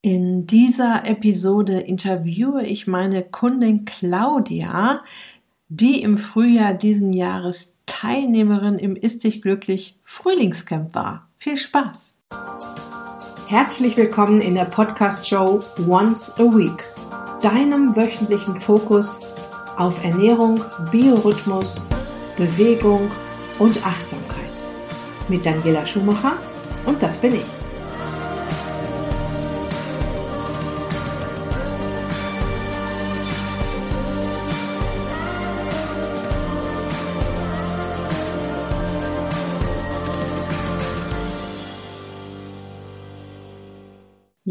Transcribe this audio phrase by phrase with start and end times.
[0.00, 5.02] In dieser Episode interviewe ich meine Kundin Claudia,
[5.68, 11.28] die im Frühjahr diesen Jahres Teilnehmerin im Ist dich glücklich Frühlingscamp war.
[11.36, 12.16] Viel Spaß!
[13.48, 15.58] Herzlich willkommen in der Podcast-Show
[15.88, 16.84] Once a Week,
[17.42, 19.26] deinem wöchentlichen Fokus
[19.78, 20.62] auf Ernährung,
[20.92, 21.88] Biorhythmus,
[22.36, 23.10] Bewegung
[23.58, 24.44] und Achtsamkeit.
[25.28, 26.34] Mit Daniela Schumacher
[26.86, 27.57] und das bin ich.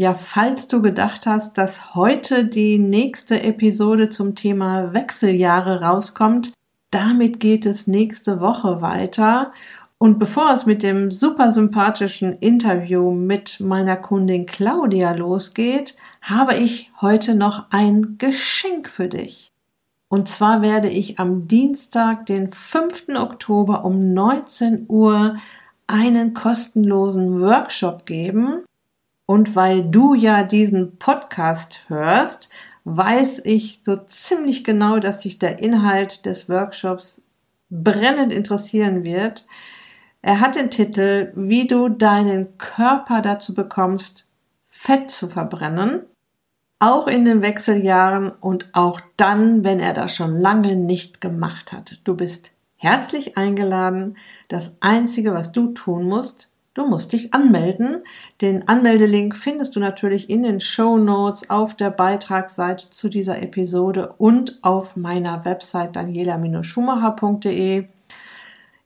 [0.00, 6.52] Ja, falls du gedacht hast, dass heute die nächste Episode zum Thema Wechseljahre rauskommt,
[6.92, 9.52] damit geht es nächste Woche weiter.
[9.98, 16.92] Und bevor es mit dem super sympathischen Interview mit meiner Kundin Claudia losgeht, habe ich
[17.00, 19.48] heute noch ein Geschenk für dich.
[20.08, 23.08] Und zwar werde ich am Dienstag, den 5.
[23.16, 25.38] Oktober um 19 Uhr
[25.88, 28.62] einen kostenlosen Workshop geben
[29.30, 32.48] und weil du ja diesen Podcast hörst,
[32.84, 37.24] weiß ich so ziemlich genau, dass dich der Inhalt des Workshops
[37.68, 39.46] brennend interessieren wird.
[40.22, 44.26] Er hat den Titel, wie du deinen Körper dazu bekommst,
[44.66, 46.06] Fett zu verbrennen,
[46.78, 51.98] auch in den Wechseljahren und auch dann, wenn er das schon lange nicht gemacht hat.
[52.04, 54.16] Du bist herzlich eingeladen.
[54.48, 58.04] Das Einzige, was du tun musst, Du musst dich anmelden.
[58.40, 64.14] Den Anmeldelink findest du natürlich in den Show Notes auf der Beitragsseite zu dieser Episode
[64.18, 67.86] und auf meiner Website daniela-schumacher.de.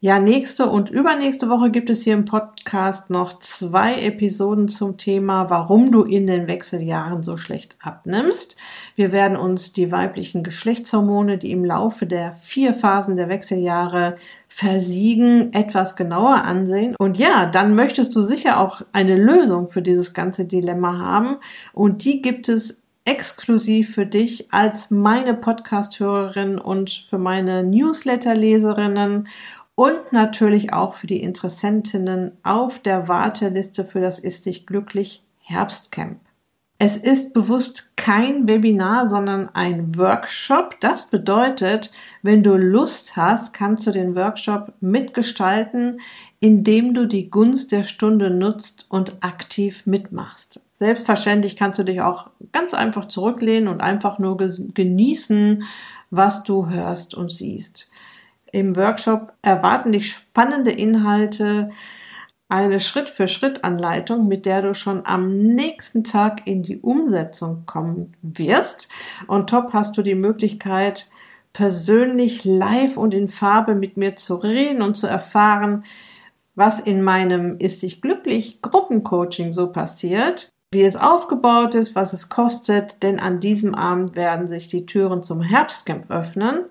[0.05, 5.49] Ja, nächste und übernächste Woche gibt es hier im Podcast noch zwei Episoden zum Thema,
[5.49, 8.57] warum du in den Wechseljahren so schlecht abnimmst.
[8.97, 14.17] Wir werden uns die weiblichen Geschlechtshormone, die im Laufe der vier Phasen der Wechseljahre
[14.49, 16.97] versiegen, etwas genauer ansehen.
[16.99, 21.37] Und ja, dann möchtest du sicher auch eine Lösung für dieses ganze Dilemma haben.
[21.73, 29.29] Und die gibt es exklusiv für dich als meine Podcast-Hörerin und für meine Newsletter-Leserinnen
[29.75, 36.21] und natürlich auch für die Interessentinnen auf der Warteliste für das Ist dich glücklich Herbstcamp.
[36.85, 40.81] Es ist bewusst kein Webinar, sondern ein Workshop.
[40.81, 46.01] Das bedeutet, wenn du Lust hast, kannst du den Workshop mitgestalten,
[46.41, 50.65] indem du die Gunst der Stunde nutzt und aktiv mitmachst.
[50.81, 55.63] Selbstverständlich kannst du dich auch ganz einfach zurücklehnen und einfach nur genießen,
[56.11, 57.93] was du hörst und siehst.
[58.53, 61.71] Im Workshop erwarten dich spannende Inhalte,
[62.51, 68.93] eine Schritt-für-Schritt-Anleitung, mit der du schon am nächsten Tag in die Umsetzung kommen wirst.
[69.27, 71.09] Und top hast du die Möglichkeit,
[71.55, 75.85] persönlich live und in Farbe mit mir zu reden und zu erfahren,
[76.55, 82.29] was in meinem Ist dich glücklich Gruppencoaching so passiert, wie es aufgebaut ist, was es
[82.29, 86.67] kostet, denn an diesem Abend werden sich die Türen zum Herbstcamp öffnen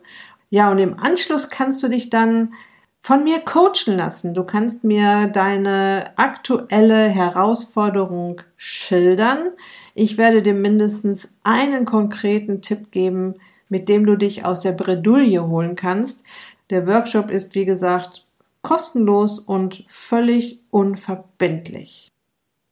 [0.52, 2.54] ja, und im Anschluss kannst du dich dann
[3.00, 4.34] von mir coachen lassen.
[4.34, 9.52] Du kannst mir deine aktuelle Herausforderung schildern.
[9.96, 13.36] Ich werde dir mindestens einen konkreten Tipp geben,
[13.70, 16.26] mit dem du dich aus der Bredouille holen kannst.
[16.70, 18.28] Der Workshop ist, wie gesagt,
[18.62, 22.10] kostenlos und völlig unverbindlich.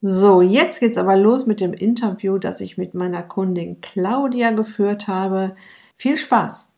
[0.02, 5.08] So, jetzt geht's aber los mit dem Interview, das ich mit meiner Kundin Claudia geführt
[5.08, 5.56] habe.
[5.96, 6.74] Viel Spaß!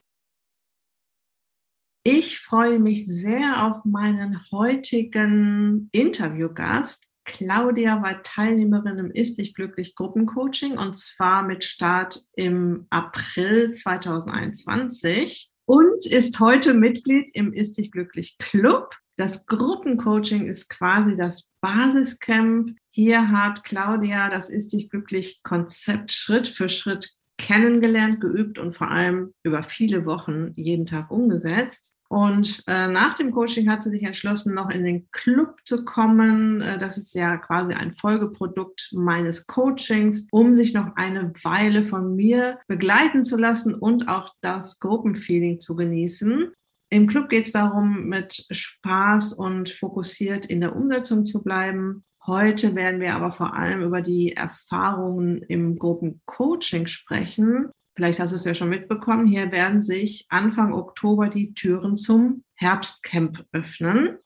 [2.03, 7.07] Ich freue mich sehr auf meinen heutigen Interviewgast.
[7.25, 15.51] Claudia war Teilnehmerin im Ist dich glücklich Gruppencoaching und zwar mit Start im April 2021
[15.65, 18.95] und ist heute Mitglied im Ist dich glücklich Club.
[19.15, 22.71] Das Gruppencoaching ist quasi das Basiscamp.
[22.89, 28.91] Hier hat Claudia das Ist dich glücklich Konzept Schritt für Schritt kennengelernt, geübt und vor
[28.91, 31.95] allem über viele Wochen jeden Tag umgesetzt.
[32.07, 36.61] Und äh, nach dem Coaching hat sie sich entschlossen, noch in den Club zu kommen.
[36.61, 42.17] Äh, das ist ja quasi ein Folgeprodukt meines Coachings, um sich noch eine Weile von
[42.17, 46.51] mir begleiten zu lassen und auch das Gruppenfeeling zu genießen.
[46.89, 52.03] Im Club geht es darum, mit Spaß und fokussiert in der Umsetzung zu bleiben.
[52.27, 57.71] Heute werden wir aber vor allem über die Erfahrungen im Gruppencoaching sprechen.
[57.95, 59.25] Vielleicht hast du es ja schon mitbekommen.
[59.25, 64.19] Hier werden sich Anfang Oktober die Türen zum Herbstcamp öffnen.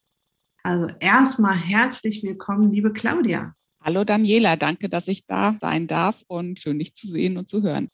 [0.61, 3.53] Also erstmal herzlich willkommen, liebe Claudia.
[3.81, 7.63] Hallo Daniela, danke, dass ich da sein darf und schön dich zu sehen und zu
[7.63, 7.87] hören.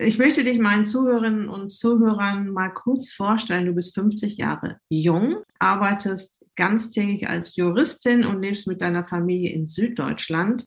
[0.00, 3.66] Ich möchte dich meinen Zuhörerinnen und Zuhörern mal kurz vorstellen.
[3.66, 9.68] Du bist 50 Jahre jung, arbeitest ganztägig als Juristin und lebst mit deiner Familie in
[9.68, 10.64] Süddeutschland.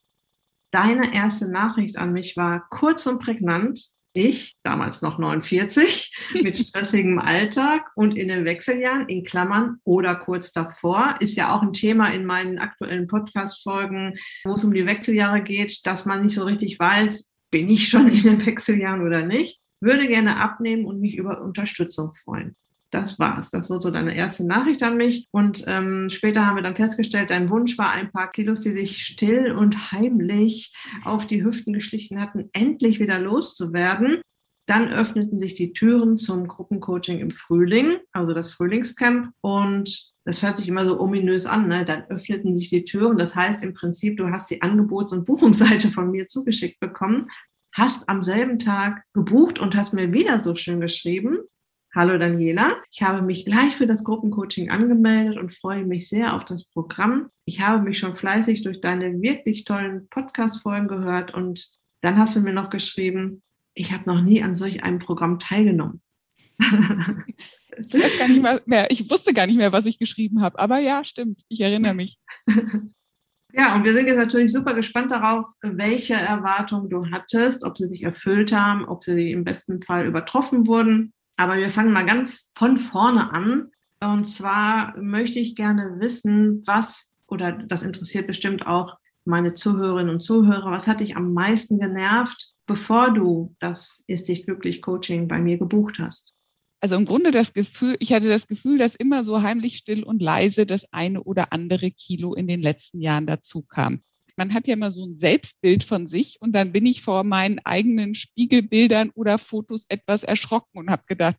[0.71, 3.89] Deine erste Nachricht an mich war kurz und prägnant.
[4.13, 10.53] Ich, damals noch 49, mit stressigem Alltag und in den Wechseljahren, in Klammern oder kurz
[10.53, 15.41] davor, ist ja auch ein Thema in meinen aktuellen Podcast-Folgen, wo es um die Wechseljahre
[15.41, 19.59] geht, dass man nicht so richtig weiß, bin ich schon in den Wechseljahren oder nicht,
[19.81, 22.55] würde gerne abnehmen und mich über Unterstützung freuen.
[22.91, 23.51] Das war's.
[23.51, 25.25] Das wurde so deine erste Nachricht an mich.
[25.31, 29.05] Und ähm, später haben wir dann festgestellt, dein Wunsch war, ein paar Kilos, die sich
[29.05, 34.21] still und heimlich auf die Hüften geschlichen hatten, endlich wieder loszuwerden.
[34.67, 39.31] Dann öffneten sich die Türen zum Gruppencoaching im Frühling, also das Frühlingscamp.
[39.41, 41.85] Und das hört sich immer so ominös an, ne?
[41.85, 43.17] dann öffneten sich die Türen.
[43.17, 47.29] Das heißt im Prinzip, du hast die Angebots- und Buchungsseite von mir zugeschickt bekommen,
[47.73, 51.39] hast am selben Tag gebucht und hast mir wieder so schön geschrieben.
[51.93, 56.45] Hallo Daniela, ich habe mich gleich für das Gruppencoaching angemeldet und freue mich sehr auf
[56.45, 57.29] das Programm.
[57.43, 61.67] Ich habe mich schon fleißig durch deine wirklich tollen Podcast-Folgen gehört und
[61.99, 63.41] dann hast du mir noch geschrieben,
[63.73, 66.01] ich habe noch nie an solch einem Programm teilgenommen.
[67.93, 70.59] Ich, gar nicht mehr, ich wusste gar nicht mehr, was ich geschrieben habe.
[70.59, 71.41] Aber ja, stimmt.
[71.49, 72.19] Ich erinnere mich.
[73.53, 77.89] Ja, und wir sind jetzt natürlich super gespannt darauf, welche Erwartungen du hattest, ob sie
[77.89, 81.11] sich erfüllt haben, ob sie im besten Fall übertroffen wurden.
[81.37, 83.71] Aber wir fangen mal ganz von vorne an.
[83.99, 90.21] Und zwar möchte ich gerne wissen, was, oder das interessiert bestimmt auch meine Zuhörerinnen und
[90.21, 95.39] Zuhörer, was hat dich am meisten genervt, bevor du das Ist dich glücklich Coaching bei
[95.39, 96.33] mir gebucht hast?
[96.79, 100.19] Also im Grunde das Gefühl, ich hatte das Gefühl, dass immer so heimlich still und
[100.19, 104.01] leise das eine oder andere Kilo in den letzten Jahren dazu kam.
[104.35, 107.59] Man hat ja immer so ein Selbstbild von sich und dann bin ich vor meinen
[107.59, 111.37] eigenen Spiegelbildern oder Fotos etwas erschrocken und habe gedacht,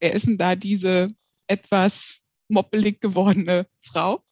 [0.00, 1.08] wer ist denn da diese
[1.46, 4.22] etwas moppelig gewordene Frau?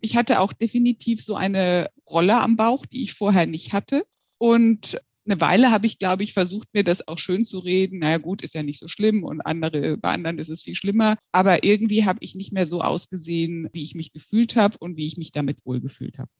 [0.00, 4.04] Ich hatte auch definitiv so eine Rolle am Bauch, die ich vorher nicht hatte.
[4.38, 7.98] Und eine Weile habe ich, glaube ich, versucht, mir das auch schön zu reden.
[7.98, 11.18] Naja, gut, ist ja nicht so schlimm und andere, bei anderen ist es viel schlimmer.
[11.32, 15.06] Aber irgendwie habe ich nicht mehr so ausgesehen, wie ich mich gefühlt habe und wie
[15.06, 16.30] ich mich damit wohlgefühlt habe.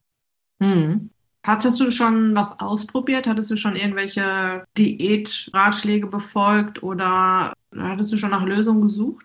[0.61, 1.11] Hm.
[1.43, 3.27] Hattest du schon was ausprobiert?
[3.27, 9.25] Hattest du schon irgendwelche Diätratschläge befolgt oder hattest du schon nach Lösungen gesucht?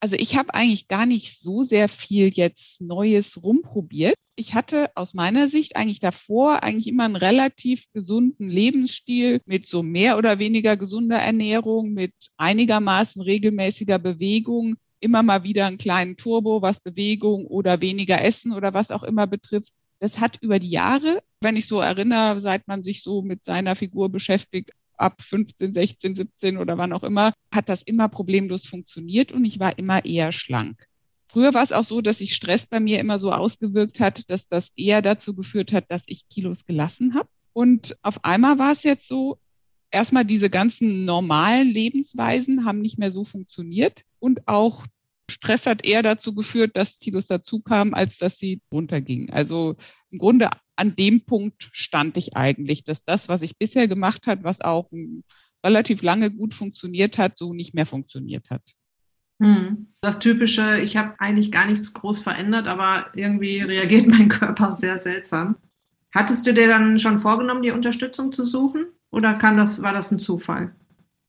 [0.00, 4.16] Also ich habe eigentlich gar nicht so sehr viel jetzt Neues rumprobiert.
[4.36, 9.82] Ich hatte aus meiner Sicht eigentlich davor eigentlich immer einen relativ gesunden Lebensstil mit so
[9.82, 16.60] mehr oder weniger gesunder Ernährung, mit einigermaßen regelmäßiger Bewegung, immer mal wieder einen kleinen Turbo,
[16.60, 19.72] was Bewegung oder weniger Essen oder was auch immer betrifft.
[20.00, 23.76] Das hat über die Jahre, wenn ich so erinnere, seit man sich so mit seiner
[23.76, 29.32] Figur beschäftigt, ab 15, 16, 17 oder wann auch immer, hat das immer problemlos funktioniert
[29.32, 30.86] und ich war immer eher schlank.
[31.28, 34.48] Früher war es auch so, dass sich Stress bei mir immer so ausgewirkt hat, dass
[34.48, 37.28] das eher dazu geführt hat, dass ich Kilos gelassen habe.
[37.52, 39.38] Und auf einmal war es jetzt so,
[39.90, 44.86] erstmal diese ganzen normalen Lebensweisen haben nicht mehr so funktioniert und auch
[45.30, 49.30] Stress hat eher dazu geführt, dass Kilos dazu kamen, als dass sie runtergingen.
[49.30, 49.76] Also
[50.10, 54.42] im Grunde an dem Punkt stand ich eigentlich, dass das, was ich bisher gemacht hat,
[54.42, 54.90] was auch
[55.64, 58.62] relativ lange gut funktioniert hat, so nicht mehr funktioniert hat.
[59.40, 59.88] Hm.
[60.00, 64.98] Das typische, ich habe eigentlich gar nichts groß verändert, aber irgendwie reagiert mein Körper sehr
[64.98, 65.56] seltsam.
[66.12, 70.12] Hattest du dir dann schon vorgenommen, die Unterstützung zu suchen oder kann das, war das
[70.12, 70.74] ein Zufall?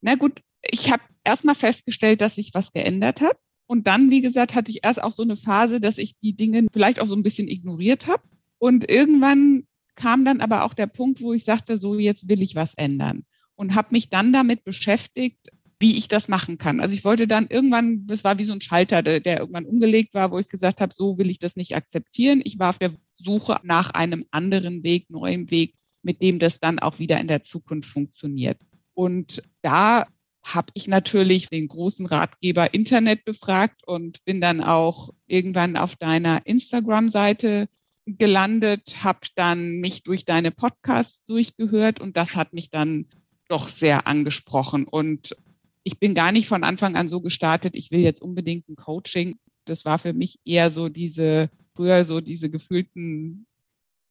[0.01, 3.37] Na gut, ich habe erstmal festgestellt, dass sich was geändert hat.
[3.67, 6.67] Und dann, wie gesagt, hatte ich erst auch so eine Phase, dass ich die Dinge
[6.71, 8.21] vielleicht auch so ein bisschen ignoriert habe
[8.65, 12.55] und irgendwann kam dann aber auch der Punkt, wo ich sagte, so jetzt will ich
[12.55, 16.79] was ändern und habe mich dann damit beschäftigt, wie ich das machen kann.
[16.79, 20.15] Also ich wollte dann irgendwann, das war wie so ein Schalter, der, der irgendwann umgelegt
[20.15, 22.41] war, wo ich gesagt habe, so will ich das nicht akzeptieren.
[22.43, 26.79] Ich war auf der Suche nach einem anderen Weg, neuem Weg, mit dem das dann
[26.79, 28.57] auch wieder in der Zukunft funktioniert.
[28.95, 30.07] Und da
[30.41, 36.47] habe ich natürlich den großen Ratgeber Internet befragt und bin dann auch irgendwann auf deiner
[36.47, 37.67] Instagram-Seite
[38.05, 43.07] gelandet, habe dann mich durch deine Podcasts durchgehört und das hat mich dann
[43.47, 44.87] doch sehr angesprochen.
[44.87, 45.35] Und
[45.83, 49.37] ich bin gar nicht von Anfang an so gestartet, ich will jetzt unbedingt ein Coaching.
[49.65, 53.47] Das war für mich eher so diese, früher so diese gefühlten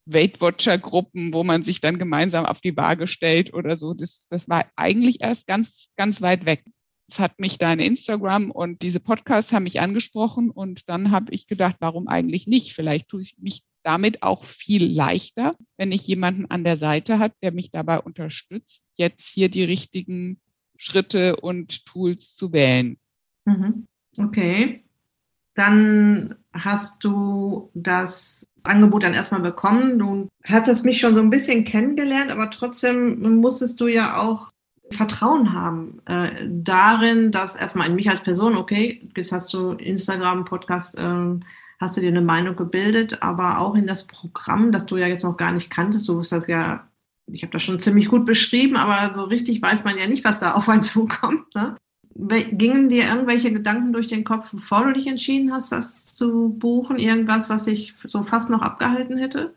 [0.06, 3.94] Weight Watcher Gruppen, wo man sich dann gemeinsam auf die Waage stellt oder so.
[3.94, 6.64] Das, das war eigentlich erst ganz, ganz weit weg.
[7.08, 11.46] Es hat mich deine Instagram und diese Podcasts haben mich angesprochen und dann habe ich
[11.46, 12.74] gedacht, warum eigentlich nicht?
[12.74, 17.34] Vielleicht tue ich mich damit auch viel leichter, wenn ich jemanden an der Seite habe,
[17.42, 20.40] der mich dabei unterstützt, jetzt hier die richtigen
[20.76, 22.98] Schritte und Tools zu wählen.
[23.44, 23.86] Mhm.
[24.16, 24.84] Okay.
[25.54, 29.98] Dann hast du das Angebot dann erstmal bekommen.
[29.98, 34.50] Du hattest mich schon so ein bisschen kennengelernt, aber trotzdem musstest du ja auch
[34.90, 40.44] Vertrauen haben äh, darin, dass erstmal in mich als Person, okay, jetzt hast du Instagram,
[40.44, 41.36] Podcast, äh,
[41.84, 45.22] hast du dir eine Meinung gebildet, aber auch in das Programm, das du ja jetzt
[45.22, 46.08] noch gar nicht kanntest.
[46.08, 46.88] Du wusstest ja,
[47.30, 50.40] ich habe das schon ziemlich gut beschrieben, aber so richtig weiß man ja nicht, was
[50.40, 51.54] da auf einen zukommt.
[51.54, 51.76] Ne?
[52.16, 56.98] Gingen dir irgendwelche Gedanken durch den Kopf, bevor du dich entschieden hast, das zu buchen?
[56.98, 59.54] Irgendwas, was sich so fast noch abgehalten hätte?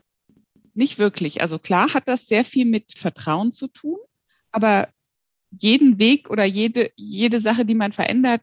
[0.74, 1.40] Nicht wirklich.
[1.40, 3.98] Also klar hat das sehr viel mit Vertrauen zu tun,
[4.52, 4.88] aber
[5.58, 8.42] jeden Weg oder jede, jede Sache, die man verändert,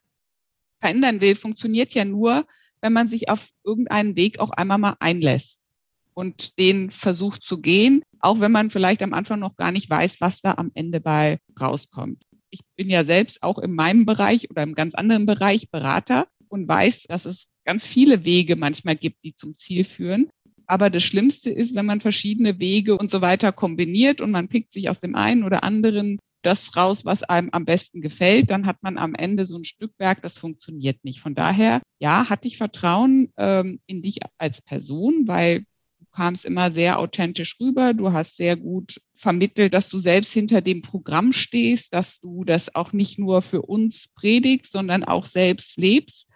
[0.80, 2.48] verändern will, funktioniert ja nur,
[2.86, 5.66] wenn man sich auf irgendeinen Weg auch einmal mal einlässt
[6.14, 10.22] und den versucht zu gehen, auch wenn man vielleicht am Anfang noch gar nicht weiß,
[10.22, 12.22] was da am Ende bei rauskommt.
[12.52, 16.68] Ich bin ja selbst auch in meinem Bereich oder im ganz anderen Bereich Berater und
[16.68, 20.30] weiß, dass es ganz viele Wege manchmal gibt, die zum Ziel führen.
[20.68, 24.72] Aber das Schlimmste ist, wenn man verschiedene Wege und so weiter kombiniert und man pickt
[24.72, 28.82] sich aus dem einen oder anderen das raus, was einem am besten gefällt, dann hat
[28.82, 31.20] man am Ende so ein Stückwerk, das funktioniert nicht.
[31.20, 35.62] Von daher, ja, hatte ich Vertrauen ähm, in dich als Person, weil
[36.00, 37.94] du kamst immer sehr authentisch rüber.
[37.94, 42.76] Du hast sehr gut vermittelt, dass du selbst hinter dem Programm stehst, dass du das
[42.76, 46.30] auch nicht nur für uns predigst, sondern auch selbst lebst.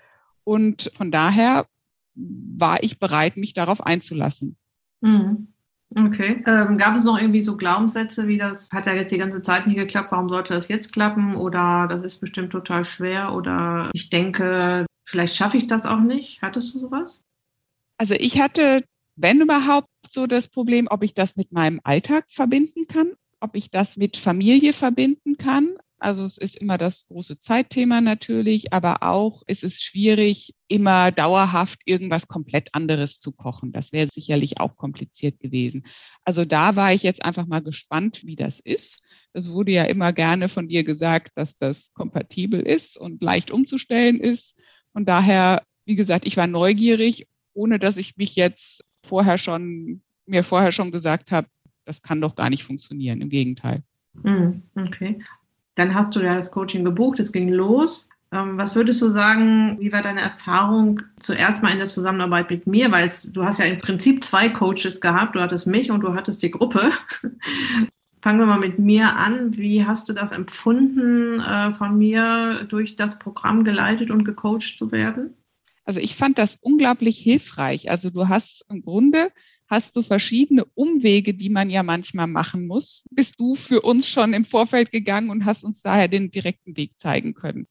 [0.43, 1.67] Und von daher
[2.15, 4.57] war ich bereit, mich darauf einzulassen.
[5.01, 5.53] Mhm.
[5.95, 6.43] Okay.
[6.45, 9.65] Ähm, gab es noch irgendwie so Glaubenssätze, wie das hat ja jetzt die ganze Zeit
[9.65, 11.35] nicht geklappt, warum sollte das jetzt klappen?
[11.35, 16.41] Oder das ist bestimmt total schwer oder ich denke, vielleicht schaffe ich das auch nicht.
[16.41, 17.23] Hattest du sowas?
[17.97, 18.83] Also ich hatte,
[19.15, 23.69] wenn überhaupt, so das Problem, ob ich das mit meinem Alltag verbinden kann, ob ich
[23.69, 25.75] das mit Familie verbinden kann.
[25.99, 31.81] Also es ist immer das große Zeitthema natürlich, aber auch ist es schwierig, immer dauerhaft
[31.85, 33.73] irgendwas komplett anderes zu kochen.
[33.73, 35.83] Das wäre sicherlich auch kompliziert gewesen.
[36.23, 39.03] Also da war ich jetzt einfach mal gespannt, wie das ist.
[39.33, 44.19] Es wurde ja immer gerne von dir gesagt, dass das kompatibel ist und leicht umzustellen
[44.19, 44.57] ist.
[44.93, 50.43] Und daher, wie gesagt, ich war neugierig, ohne dass ich mich jetzt vorher schon, mir
[50.43, 51.47] vorher schon gesagt habe,
[51.83, 53.21] das kann doch gar nicht funktionieren.
[53.21, 53.83] Im Gegenteil.
[54.23, 55.19] Hm, okay.
[55.79, 58.09] Dann hast du ja das Coaching gebucht, es ging los.
[58.33, 62.67] Ähm, was würdest du sagen, wie war deine Erfahrung zuerst mal in der Zusammenarbeit mit
[62.67, 62.91] mir?
[62.91, 65.37] Weil es, du hast ja im Prinzip zwei Coaches gehabt.
[65.37, 66.91] Du hattest mich und du hattest die Gruppe.
[68.21, 69.57] Fangen wir mal mit mir an.
[69.57, 74.91] Wie hast du das empfunden, äh, von mir durch das Programm geleitet und gecoacht zu
[74.91, 75.33] werden?
[75.85, 77.89] Also ich fand das unglaublich hilfreich.
[77.89, 79.31] Also du hast im Grunde
[79.69, 83.03] hast du verschiedene Umwege, die man ja manchmal machen muss.
[83.11, 86.97] Bist du für uns schon im Vorfeld gegangen und hast uns daher den direkten Weg
[86.97, 87.67] zeigen können.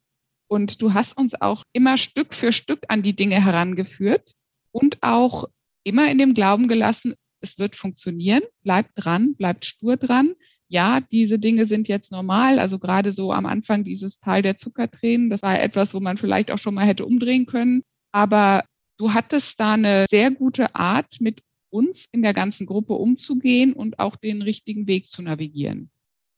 [0.47, 4.33] Und du hast uns auch immer Stück für Stück an die Dinge herangeführt
[4.71, 5.45] und auch
[5.85, 10.35] immer in dem Glauben gelassen, es wird funktionieren, bleibt dran, bleibt stur dran.
[10.69, 12.59] Ja, diese Dinge sind jetzt normal.
[12.59, 16.51] Also gerade so am Anfang dieses Teil der Zuckertränen, das war etwas, wo man vielleicht
[16.51, 17.83] auch schon mal hätte umdrehen können.
[18.13, 18.65] Aber
[18.99, 23.99] du hattest da eine sehr gute Art, mit uns in der ganzen Gruppe umzugehen und
[23.99, 25.91] auch den richtigen Weg zu navigieren.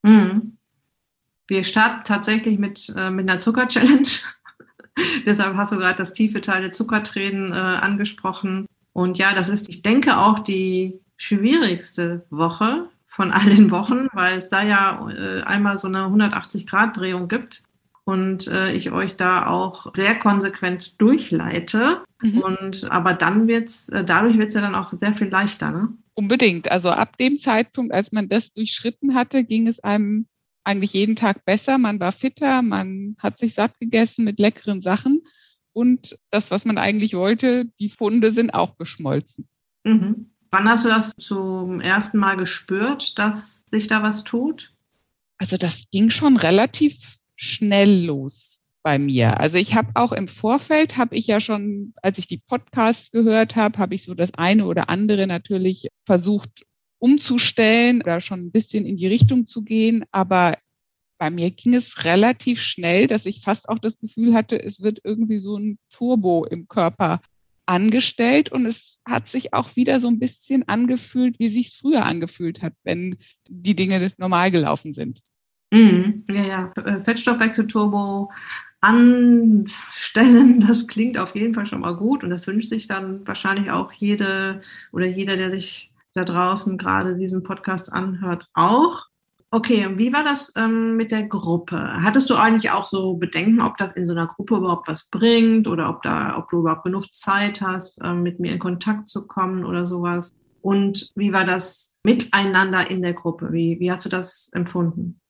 [0.02, 0.58] Mhm.
[1.46, 4.08] Wir starten tatsächlich mit, äh, mit einer Zucker-Challenge.
[5.26, 8.66] Deshalb hast du gerade das tiefe Teil der Zuckertränen äh, angesprochen.
[8.92, 14.48] Und ja, das ist, ich denke, auch die schwierigste Woche von allen Wochen, weil es
[14.48, 17.64] da ja äh, einmal so eine 180-Grad-Drehung gibt
[18.10, 22.02] und äh, ich euch da auch sehr konsequent durchleite.
[22.20, 22.38] Mhm.
[22.38, 25.88] Und aber dann wird's, äh, dadurch wird es ja dann auch sehr viel leichter, ne?
[26.14, 26.70] Unbedingt.
[26.70, 30.26] Also ab dem Zeitpunkt, als man das durchschritten hatte, ging es einem
[30.64, 31.78] eigentlich jeden Tag besser.
[31.78, 35.22] Man war fitter, man hat sich satt gegessen mit leckeren Sachen.
[35.72, 39.48] Und das, was man eigentlich wollte, die Funde sind auch geschmolzen.
[39.84, 40.32] Mhm.
[40.50, 44.74] Wann hast du das zum ersten Mal gespürt, dass sich da was tut?
[45.38, 49.40] Also das ging schon relativ schnell los bei mir.
[49.40, 53.56] Also ich habe auch im Vorfeld, habe ich ja schon, als ich die Podcasts gehört
[53.56, 56.66] habe, habe ich so das eine oder andere natürlich versucht
[56.98, 60.04] umzustellen oder schon ein bisschen in die Richtung zu gehen.
[60.12, 60.58] Aber
[61.18, 65.00] bei mir ging es relativ schnell, dass ich fast auch das Gefühl hatte, es wird
[65.02, 67.22] irgendwie so ein Turbo im Körper
[67.64, 72.04] angestellt und es hat sich auch wieder so ein bisschen angefühlt, wie sich es früher
[72.04, 73.16] angefühlt hat, wenn
[73.48, 75.20] die Dinge normal gelaufen sind.
[75.70, 76.24] Mhm.
[76.28, 76.72] Ja, ja.
[76.84, 78.30] Äh, Fettstoffwechselturbo
[78.80, 80.60] anstellen.
[80.66, 83.92] Das klingt auf jeden Fall schon mal gut und das wünscht sich dann wahrscheinlich auch
[83.92, 84.62] jede
[84.92, 89.06] oder jeder, der sich da draußen gerade diesen Podcast anhört, auch.
[89.52, 91.76] Okay, und wie war das ähm, mit der Gruppe?
[92.02, 95.66] Hattest du eigentlich auch so Bedenken, ob das in so einer Gruppe überhaupt was bringt
[95.66, 99.26] oder ob da, ob du überhaupt genug Zeit hast, ähm, mit mir in Kontakt zu
[99.26, 100.30] kommen oder sowas?
[100.62, 103.52] Und wie war das miteinander in der Gruppe?
[103.52, 105.20] Wie, wie hast du das empfunden?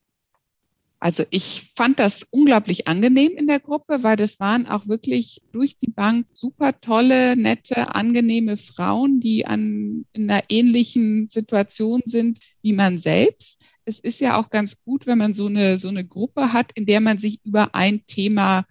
[1.03, 5.79] Also ich fand das unglaublich angenehm in der Gruppe, weil das waren auch wirklich durch
[5.79, 12.75] die Bank super tolle, nette, angenehme Frauen, die an, in einer ähnlichen Situation sind wie
[12.75, 13.59] man selbst.
[13.87, 16.85] Es ist ja auch ganz gut, wenn man so eine, so eine Gruppe hat, in
[16.85, 18.67] der man sich über ein Thema,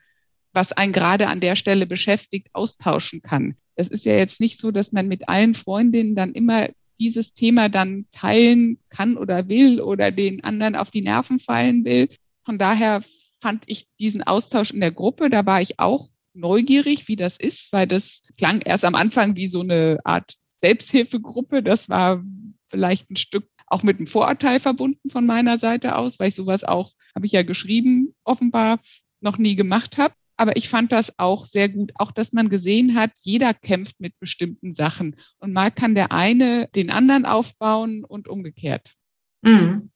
[0.53, 3.55] was einen gerade an der Stelle beschäftigt, austauschen kann.
[3.73, 6.69] Es ist ja jetzt nicht so, dass man mit allen Freundinnen dann immer
[6.99, 12.09] dieses Thema dann teilen kann oder will oder den anderen auf die Nerven fallen will.
[12.43, 13.01] Von daher
[13.41, 17.71] fand ich diesen Austausch in der Gruppe, da war ich auch neugierig, wie das ist,
[17.71, 21.63] weil das klang erst am Anfang wie so eine Art Selbsthilfegruppe.
[21.63, 22.23] Das war
[22.69, 26.63] vielleicht ein Stück auch mit einem Vorurteil verbunden von meiner Seite aus, weil ich sowas
[26.63, 28.79] auch, habe ich ja geschrieben, offenbar
[29.21, 30.13] noch nie gemacht habe.
[30.39, 34.17] Aber ich fand das auch sehr gut, auch dass man gesehen hat, jeder kämpft mit
[34.21, 38.95] bestimmten Sachen und mal kann der eine den anderen aufbauen und umgekehrt.
[39.41, 39.91] Mhm.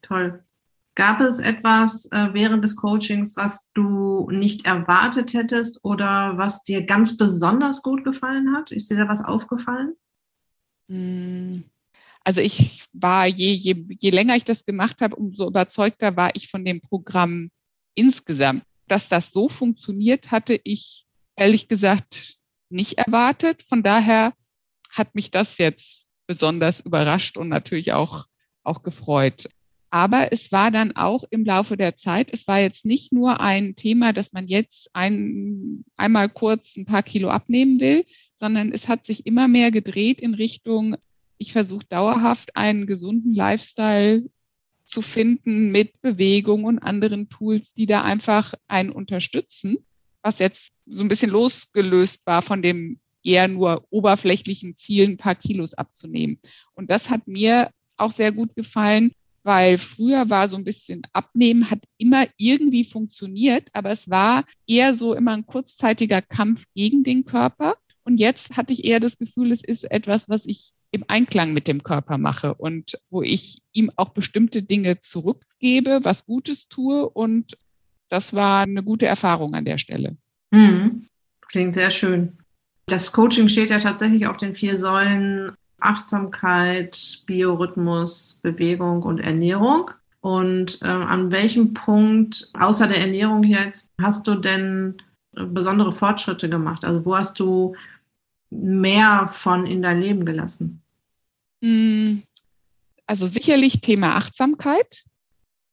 [0.00, 0.42] Toll.
[0.94, 6.86] Gab es etwas äh, während des Coachings, was du nicht erwartet hättest oder was dir
[6.86, 8.72] ganz besonders gut gefallen hat?
[8.72, 9.96] Ist dir da was aufgefallen?
[10.88, 11.62] Hm.
[12.24, 16.48] Also ich war, je, je, je länger ich das gemacht habe, umso überzeugter war ich
[16.48, 17.50] von dem Programm
[17.94, 22.36] insgesamt dass das so funktioniert, hatte ich ehrlich gesagt
[22.68, 23.62] nicht erwartet.
[23.68, 24.34] Von daher
[24.90, 28.26] hat mich das jetzt besonders überrascht und natürlich auch,
[28.62, 29.48] auch gefreut.
[29.90, 33.76] Aber es war dann auch im Laufe der Zeit, es war jetzt nicht nur ein
[33.76, 39.06] Thema, dass man jetzt ein, einmal kurz ein paar Kilo abnehmen will, sondern es hat
[39.06, 40.96] sich immer mehr gedreht in Richtung,
[41.38, 44.24] ich versuche dauerhaft einen gesunden Lifestyle
[44.84, 49.78] zu finden mit Bewegung und anderen Tools, die da einfach einen unterstützen,
[50.22, 55.34] was jetzt so ein bisschen losgelöst war von dem eher nur oberflächlichen Ziel, ein paar
[55.34, 56.38] Kilos abzunehmen.
[56.74, 61.70] Und das hat mir auch sehr gut gefallen, weil früher war so ein bisschen Abnehmen,
[61.70, 67.24] hat immer irgendwie funktioniert, aber es war eher so immer ein kurzzeitiger Kampf gegen den
[67.24, 67.76] Körper.
[68.04, 71.66] Und jetzt hatte ich eher das Gefühl, es ist etwas, was ich im Einklang mit
[71.66, 77.08] dem Körper mache und wo ich ihm auch bestimmte Dinge zurückgebe, was Gutes tue.
[77.08, 77.58] Und
[78.10, 80.16] das war eine gute Erfahrung an der Stelle.
[80.52, 81.08] Mhm.
[81.48, 82.38] Klingt sehr schön.
[82.86, 89.90] Das Coaching steht ja tatsächlich auf den vier Säulen Achtsamkeit, Biorhythmus, Bewegung und Ernährung.
[90.20, 95.02] Und äh, an welchem Punkt, außer der Ernährung jetzt, hast du denn
[95.32, 96.84] besondere Fortschritte gemacht?
[96.84, 97.74] Also wo hast du
[98.50, 100.83] mehr von in dein Leben gelassen?
[101.64, 102.22] Hm,
[103.06, 105.02] also sicherlich Thema Achtsamkeit,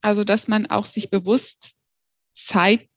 [0.01, 1.73] also dass man auch sich bewusst
[2.33, 2.87] Zeit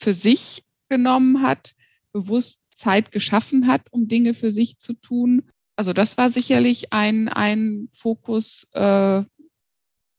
[0.00, 1.76] für sich genommen hat,
[2.12, 5.48] bewusst Zeit geschaffen hat, um Dinge für sich zu tun.
[5.76, 9.22] Also das war sicherlich ein, ein Fokus, äh,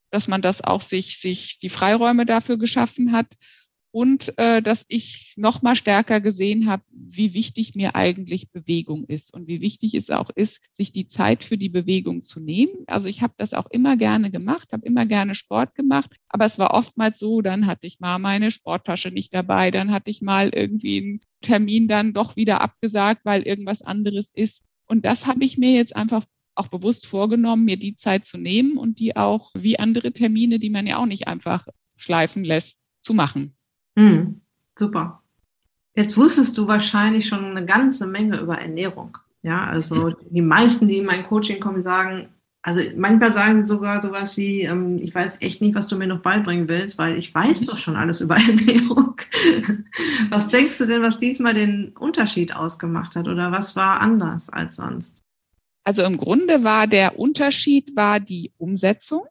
[0.10, 3.36] dass man das auch sich, sich die Freiräume dafür geschaffen hat
[3.92, 9.34] und äh, dass ich noch mal stärker gesehen habe, wie wichtig mir eigentlich Bewegung ist
[9.34, 12.72] und wie wichtig es auch ist, sich die Zeit für die Bewegung zu nehmen.
[12.88, 16.58] Also ich habe das auch immer gerne gemacht, habe immer gerne Sport gemacht, aber es
[16.58, 20.50] war oftmals so, dann hatte ich mal meine Sporttasche nicht dabei, dann hatte ich mal
[20.50, 24.64] irgendwie einen Termin dann doch wieder abgesagt, weil irgendwas anderes ist.
[24.88, 26.26] Und das habe ich mir jetzt einfach
[26.56, 30.70] auch bewusst vorgenommen, mir die Zeit zu nehmen und die auch wie andere Termine, die
[30.70, 33.56] man ja auch nicht einfach schleifen lässt, zu machen.
[33.96, 34.42] Mhm.
[34.78, 35.22] Super.
[35.96, 39.18] Jetzt wusstest du wahrscheinlich schon eine ganze Menge über Ernährung.
[39.44, 42.30] Ja, also die meisten, die in mein Coaching kommen, sagen,
[42.64, 46.08] also manchmal sagen sie sogar sowas wie, ähm, ich weiß echt nicht, was du mir
[46.08, 49.16] noch beibringen willst, weil ich weiß doch schon alles über Ernährung.
[50.30, 54.76] was denkst du denn, was diesmal den Unterschied ausgemacht hat oder was war anders als
[54.76, 55.24] sonst?
[55.84, 59.24] Also im Grunde war der Unterschied war die Umsetzung.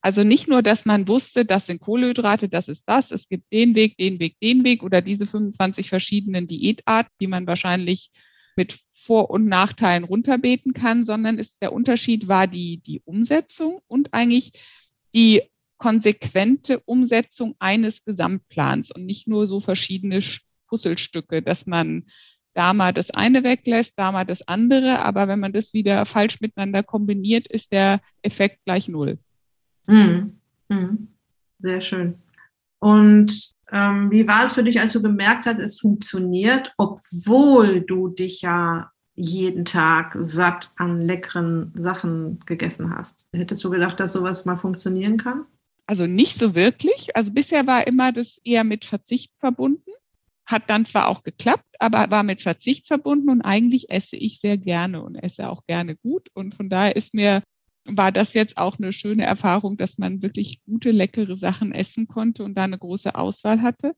[0.00, 3.74] Also nicht nur, dass man wusste, das sind Kohlenhydrate, das ist das, es gibt den
[3.74, 8.10] Weg, den Weg, den Weg oder diese 25 verschiedenen Diätarten, die man wahrscheinlich
[8.56, 14.14] mit Vor- und Nachteilen runterbeten kann, sondern ist, der Unterschied war die, die Umsetzung und
[14.14, 14.52] eigentlich
[15.14, 15.42] die
[15.78, 20.20] konsequente Umsetzung eines Gesamtplans und nicht nur so verschiedene
[20.68, 22.04] Puzzlestücke, dass man
[22.54, 26.40] da mal das eine weglässt, da mal das andere, aber wenn man das wieder falsch
[26.40, 29.18] miteinander kombiniert, ist der Effekt gleich null.
[29.88, 30.38] Mhm.
[30.68, 31.08] Mhm.
[31.58, 32.14] Sehr schön.
[32.78, 38.08] Und Ähm, wie war es für dich, als du gemerkt hast, es funktioniert, obwohl du
[38.08, 43.28] dich ja jeden Tag satt an leckeren Sachen gegessen hast?
[43.30, 45.44] Hättest du gedacht, dass sowas mal funktionieren kann?
[45.86, 47.14] Also nicht so wirklich.
[47.14, 49.90] Also bisher war immer das eher mit Verzicht verbunden.
[50.46, 54.56] Hat dann zwar auch geklappt, aber war mit Verzicht verbunden und eigentlich esse ich sehr
[54.56, 56.28] gerne und esse auch gerne gut.
[56.32, 57.42] Und von daher ist mir,
[57.96, 62.44] war das jetzt auch eine schöne Erfahrung, dass man wirklich gute, leckere Sachen essen konnte
[62.44, 63.94] und da eine große Auswahl hatte.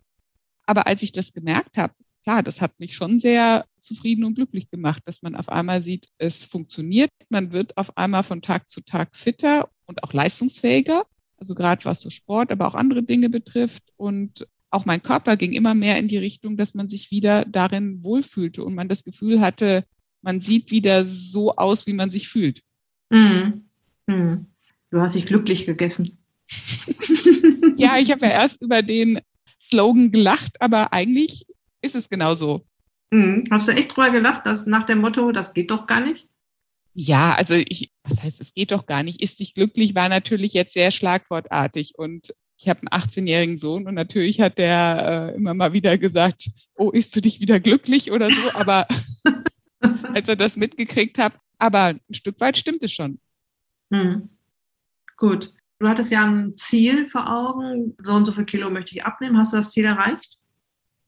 [0.67, 4.71] Aber als ich das gemerkt habe, klar, das hat mich schon sehr zufrieden und glücklich
[4.71, 7.11] gemacht, dass man auf einmal sieht, es funktioniert.
[7.29, 11.03] Man wird auf einmal von Tag zu Tag fitter und auch leistungsfähiger.
[11.39, 13.83] Also gerade was so Sport, aber auch andere Dinge betrifft.
[13.97, 18.05] Und auch mein Körper ging immer mehr in die Richtung, dass man sich wieder darin
[18.05, 19.85] wohlfühlte und man das Gefühl hatte,
[20.23, 22.63] man sieht wieder so aus, wie man sich fühlt.
[23.09, 23.70] Mhm.
[24.07, 24.47] Mhm.
[24.91, 26.19] Du hast dich glücklich gegessen.
[27.77, 29.21] ja, ich habe ja erst über den
[29.61, 31.47] Slogan gelacht, aber eigentlich
[31.81, 32.67] ist es genau so.
[33.11, 33.45] Mhm.
[33.51, 36.29] Hast du echt drüber gelacht, dass nach dem Motto, das geht doch gar nicht?
[36.93, 39.23] Ja, also ich, was heißt, es geht doch gar nicht.
[39.23, 43.95] Ist dich glücklich war natürlich jetzt sehr schlagwortartig und ich habe einen 18-jährigen Sohn und
[43.95, 48.31] natürlich hat der äh, immer mal wieder gesagt, oh, ist du dich wieder glücklich oder
[48.31, 48.87] so, aber
[49.81, 53.19] als er das mitgekriegt hat, aber ein Stück weit stimmt es schon.
[53.91, 54.29] Hm.
[55.17, 55.53] Gut.
[55.79, 59.39] Du hattest ja ein Ziel vor Augen, so und so viel Kilo möchte ich abnehmen.
[59.39, 60.39] Hast du das Ziel erreicht?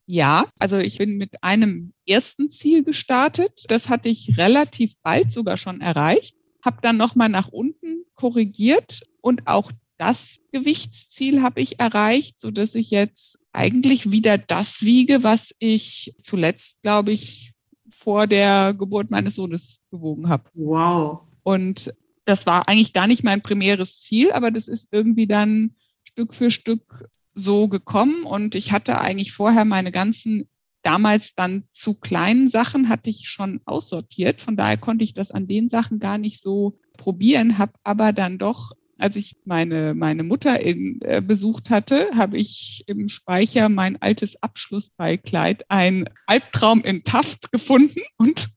[0.06, 3.64] Ja, also ich bin mit einem ersten Ziel gestartet.
[3.68, 6.36] Das hatte ich relativ bald sogar schon erreicht.
[6.64, 12.74] Habe dann nochmal nach unten korrigiert und auch das Gewichtsziel habe ich erreicht, so dass
[12.74, 17.52] ich jetzt eigentlich wieder das wiege, was ich zuletzt, glaube ich,
[17.90, 20.44] vor der Geburt meines Sohnes gewogen habe.
[20.54, 21.20] Wow.
[21.42, 21.92] Und
[22.24, 26.50] das war eigentlich gar nicht mein primäres Ziel, aber das ist irgendwie dann Stück für
[26.50, 30.48] Stück so gekommen und ich hatte eigentlich vorher meine ganzen
[30.82, 34.40] damals dann zu kleinen Sachen hatte ich schon aussortiert.
[34.40, 38.38] Von daher konnte ich das an den Sachen gar nicht so probieren, habe aber dann
[38.38, 44.00] doch als ich meine, meine Mutter in, äh, besucht hatte, habe ich im Speicher mein
[44.00, 48.48] altes Abschlussbeikleid, ein Albtraum in Taft gefunden und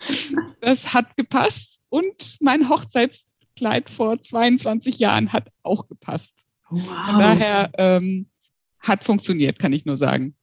[0.62, 1.77] das hat gepasst.
[1.88, 6.34] Und mein Hochzeitskleid vor 22 Jahren hat auch gepasst.
[6.70, 6.82] Wow.
[6.82, 8.26] Von daher ähm,
[8.80, 10.34] hat funktioniert, kann ich nur sagen.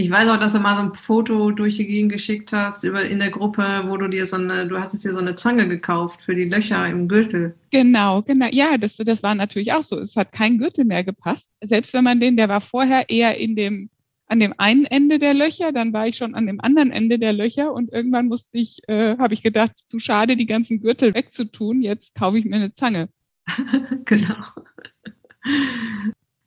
[0.00, 3.02] Ich weiß auch, dass du mal so ein Foto durch die Gegend geschickt hast über
[3.02, 6.22] in der Gruppe, wo du dir so eine, du hattest dir so eine Zange gekauft
[6.22, 7.56] für die Löcher im Gürtel.
[7.70, 8.46] Genau, genau.
[8.52, 9.98] Ja, das, das war natürlich auch so.
[9.98, 11.52] Es hat kein Gürtel mehr gepasst.
[11.64, 13.90] Selbst wenn man den, der war vorher eher in dem,
[14.28, 17.32] an dem einen Ende der Löcher, dann war ich schon an dem anderen Ende der
[17.32, 21.82] Löcher und irgendwann musste ich, äh, habe ich gedacht, zu schade, die ganzen Gürtel wegzutun.
[21.82, 23.08] Jetzt kaufe ich mir eine Zange.
[24.04, 24.36] genau.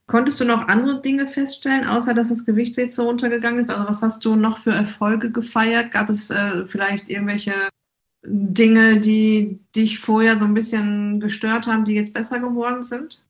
[0.06, 3.70] Konntest du noch andere Dinge feststellen, außer dass das Gewicht jetzt so runtergegangen ist?
[3.72, 5.92] Also was hast du noch für Erfolge gefeiert?
[5.92, 7.54] Gab es äh, vielleicht irgendwelche
[8.24, 13.24] Dinge, die dich vorher so ein bisschen gestört haben, die jetzt besser geworden sind?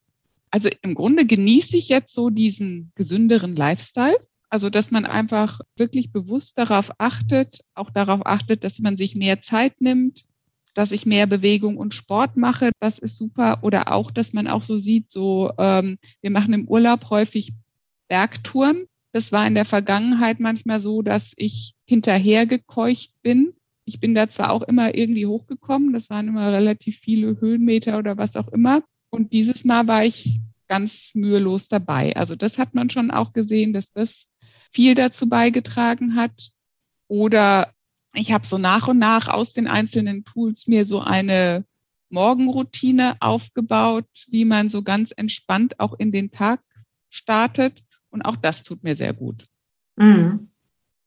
[0.49, 4.17] Also im Grunde genieße ich jetzt so diesen gesünderen Lifestyle.
[4.51, 9.41] Also, dass man einfach wirklich bewusst darauf achtet, auch darauf achtet, dass man sich mehr
[9.41, 10.25] Zeit nimmt,
[10.73, 12.71] dass ich mehr Bewegung und Sport mache.
[12.81, 13.59] Das ist super.
[13.63, 17.53] Oder auch, dass man auch so sieht, so ähm, wir machen im Urlaub häufig
[18.09, 18.87] Bergtouren.
[19.13, 23.53] Das war in der Vergangenheit manchmal so, dass ich hinterhergekeucht bin.
[23.85, 28.17] Ich bin da zwar auch immer irgendwie hochgekommen, das waren immer relativ viele Höhenmeter oder
[28.17, 28.83] was auch immer.
[29.09, 32.15] Und dieses Mal war ich ganz mühelos dabei.
[32.15, 34.27] Also das hat man schon auch gesehen, dass das
[34.71, 36.51] viel dazu beigetragen hat.
[37.07, 37.73] Oder
[38.13, 41.65] ich habe so nach und nach aus den einzelnen Tools mir so eine
[42.09, 46.61] Morgenroutine aufgebaut, wie man so ganz entspannt auch in den Tag
[47.09, 47.83] startet.
[48.09, 49.45] Und auch das tut mir sehr gut.
[49.95, 50.49] Mhm.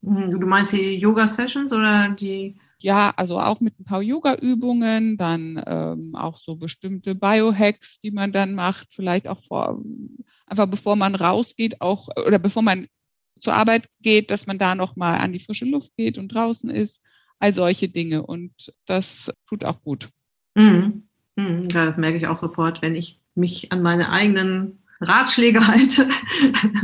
[0.01, 0.39] mhm.
[0.39, 2.57] Du meinst die Yoga-Sessions oder die?
[2.79, 8.31] Ja, also auch mit ein paar Yoga-Übungen, dann ähm, auch so bestimmte Biohacks, die man
[8.31, 9.81] dann macht, vielleicht auch vor,
[10.45, 12.87] einfach bevor man rausgeht, auch oder bevor man
[13.39, 17.01] zur Arbeit geht, dass man da nochmal an die frische Luft geht und draußen ist,
[17.39, 18.25] all solche Dinge.
[18.25, 20.09] Und das tut auch gut.
[20.55, 21.07] Mhm.
[21.35, 21.63] Mhm.
[21.69, 26.07] Ja, das merke ich auch sofort, wenn ich mich an meine eigenen Ratschläge halte,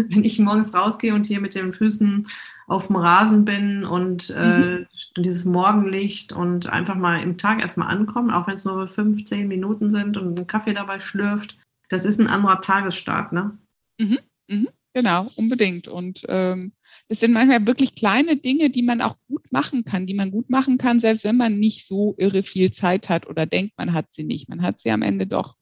[0.10, 2.28] wenn ich morgens rausgehe und hier mit den Füßen
[2.68, 4.88] auf dem Rasen bin und äh, mhm.
[5.18, 9.92] dieses Morgenlicht und einfach mal im Tag erstmal ankommen, auch wenn es nur 15 Minuten
[9.92, 11.58] sind und einen Kaffee dabei schlürft.
[11.90, 13.58] Das ist ein anderer Tagesstart, ne?
[14.00, 14.20] Mhm.
[14.48, 14.68] Mhm.
[14.94, 15.88] Genau, unbedingt.
[15.88, 16.74] Und ähm,
[17.08, 20.50] es sind manchmal wirklich kleine Dinge, die man auch gut machen kann, die man gut
[20.50, 24.08] machen kann, selbst wenn man nicht so irre viel Zeit hat oder denkt, man hat
[24.12, 24.50] sie nicht.
[24.50, 25.56] Man hat sie am Ende doch.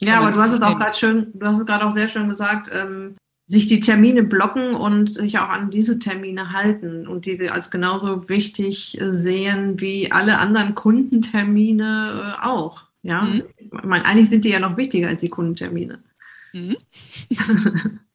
[0.00, 2.28] Ja, aber du hast es auch gerade schön, du hast es gerade auch sehr schön
[2.28, 7.52] gesagt, ähm, sich die Termine blocken und sich auch an diese Termine halten und diese
[7.52, 12.82] als genauso wichtig sehen wie alle anderen Kundentermine äh, auch.
[13.02, 13.42] Ja, mhm.
[13.56, 16.02] ich meine, eigentlich sind die ja noch wichtiger als die Kundentermine.
[16.52, 16.76] Mhm.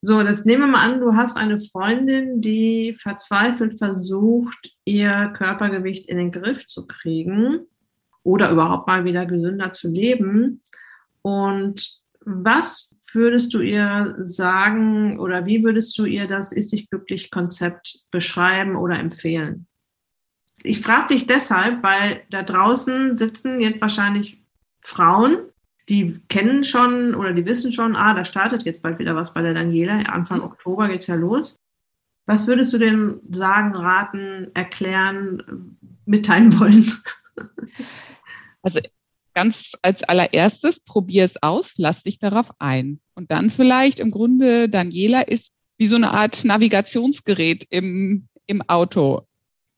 [0.00, 6.08] so, das nehmen wir mal an, du hast eine Freundin, die verzweifelt versucht, ihr Körpergewicht
[6.08, 7.60] in den Griff zu kriegen
[8.22, 10.62] oder überhaupt mal wieder gesünder zu leben.
[11.22, 17.30] Und was würdest du ihr sagen oder wie würdest du ihr das Ist dich glücklich
[17.30, 19.66] Konzept beschreiben oder empfehlen?
[20.62, 24.42] Ich frage dich deshalb, weil da draußen sitzen jetzt wahrscheinlich
[24.80, 25.38] Frauen,
[25.88, 29.42] die kennen schon oder die wissen schon, ah, da startet jetzt bald wieder was bei
[29.42, 29.98] der Daniela.
[30.10, 30.44] Anfang mhm.
[30.44, 31.58] Oktober geht's ja los.
[32.26, 36.90] Was würdest du denn sagen, raten, erklären, mitteilen wollen?
[38.62, 38.80] Also
[39.34, 42.98] ganz als allererstes, probier es aus, lass dich darauf ein.
[43.14, 49.26] Und dann vielleicht im Grunde, Daniela ist wie so eine Art Navigationsgerät im, im Auto.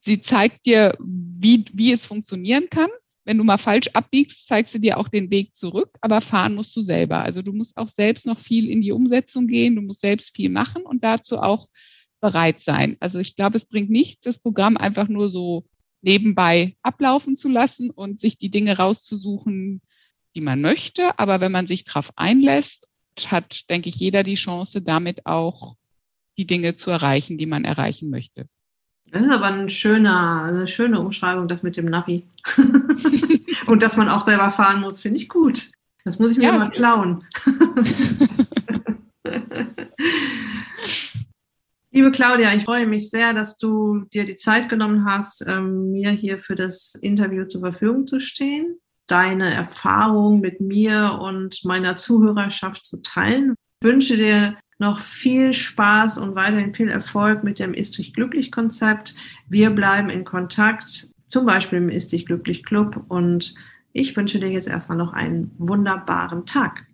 [0.01, 2.91] Sie zeigt dir, wie, wie es funktionieren kann.
[3.27, 6.77] Wenn du mal falsch abbiegst, zeigt sie dir auch den Weg zurück, aber fahren musst
[6.77, 7.25] du selber.
[7.25, 10.49] Also du musst auch selbst noch viel in die Umsetzung gehen, du musst selbst viel
[10.49, 11.67] machen und dazu auch
[12.21, 12.97] bereit sein.
[13.01, 15.67] Also ich glaube, es bringt nichts, das Programm einfach nur so
[16.03, 19.83] nebenbei ablaufen zu lassen und sich die Dinge rauszusuchen,
[20.37, 21.19] die man möchte.
[21.19, 22.87] Aber wenn man sich darauf einlässt,
[23.27, 25.75] hat, denke ich, jeder die Chance, damit auch
[26.39, 28.47] die Dinge zu erreichen, die man erreichen möchte.
[29.11, 32.25] Das ist aber ein schöner, eine schöne Umschreibung, das mit dem Navi.
[33.67, 35.71] und dass man auch selber fahren muss, finde ich gut.
[36.05, 37.25] Das muss ich mir ja, mal klauen.
[41.91, 46.11] Liebe Claudia, ich freue mich sehr, dass du dir die Zeit genommen hast, ähm, mir
[46.11, 52.85] hier für das Interview zur Verfügung zu stehen, deine Erfahrung mit mir und meiner Zuhörerschaft
[52.85, 53.55] zu teilen.
[53.81, 58.53] Ich wünsche dir noch viel Spaß und weiterhin viel Erfolg mit dem Ist dich glücklich
[58.53, 59.15] Konzept.
[59.49, 63.55] Wir bleiben in Kontakt, zum Beispiel im Ist dich glücklich Club und
[63.93, 66.87] ich wünsche dir jetzt erstmal noch einen wunderbaren Tag.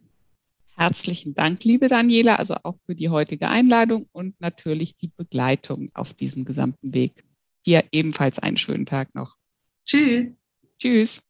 [0.77, 6.13] Herzlichen Dank, liebe Daniela, also auch für die heutige Einladung und natürlich die Begleitung auf
[6.13, 7.25] diesem gesamten Weg.
[7.67, 9.37] Dir ebenfalls einen schönen Tag noch.
[9.85, 10.29] Tschüss.
[10.79, 11.23] Tschüss.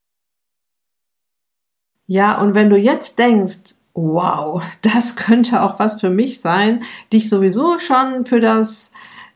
[2.06, 7.28] Ja, und wenn du jetzt denkst, wow, das könnte auch was für mich sein, dich
[7.28, 8.92] sowieso schon für das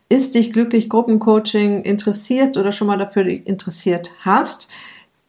[0.09, 4.71] Ist dich glücklich Gruppencoaching interessierst oder schon mal dafür interessiert hast,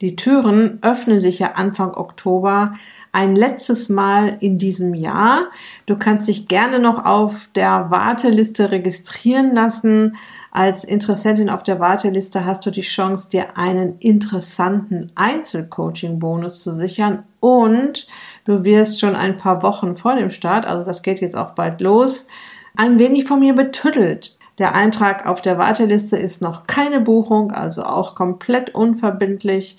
[0.01, 2.75] die Türen öffnen sich ja Anfang Oktober
[3.11, 5.47] ein letztes Mal in diesem Jahr.
[5.87, 10.15] Du kannst dich gerne noch auf der Warteliste registrieren lassen.
[10.51, 17.23] Als Interessentin auf der Warteliste hast du die Chance, dir einen interessanten Einzelcoaching-Bonus zu sichern
[17.39, 18.07] und
[18.47, 21.81] du wirst schon ein paar Wochen vor dem Start, also das geht jetzt auch bald
[21.81, 22.27] los,
[22.75, 24.39] ein wenig von mir betüttelt.
[24.57, 29.77] Der Eintrag auf der Warteliste ist noch keine Buchung, also auch komplett unverbindlich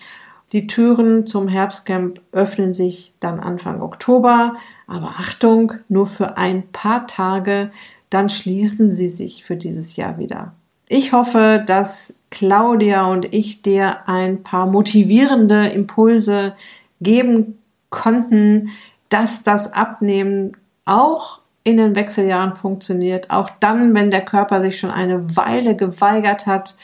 [0.52, 4.54] die Türen zum Herbstcamp öffnen sich dann Anfang Oktober,
[4.86, 7.70] aber Achtung, nur für ein paar Tage,
[8.08, 10.54] dann schließen sie sich für dieses Jahr wieder.
[10.88, 16.54] Ich hoffe, dass Claudia und ich dir ein paar motivierende Impulse
[17.02, 17.57] geben
[17.90, 18.70] konnten,
[19.08, 24.90] dass das Abnehmen auch in den Wechseljahren funktioniert, auch dann, wenn der Körper sich schon
[24.90, 26.76] eine Weile geweigert hat,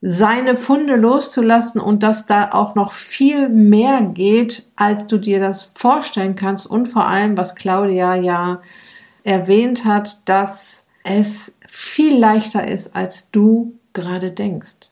[0.00, 5.62] seine Pfunde loszulassen und dass da auch noch viel mehr geht, als du dir das
[5.62, 8.60] vorstellen kannst und vor allem, was Claudia ja
[9.22, 14.91] erwähnt hat, dass es viel leichter ist, als du gerade denkst.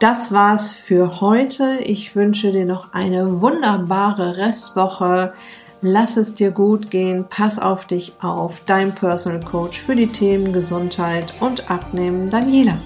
[0.00, 1.78] Das war's für heute.
[1.82, 5.34] Ich wünsche dir noch eine wunderbare Restwoche.
[5.82, 7.26] Lass es dir gut gehen.
[7.28, 8.62] Pass auf dich auf.
[8.64, 12.78] Dein Personal Coach für die Themen Gesundheit und Abnehmen, Daniela.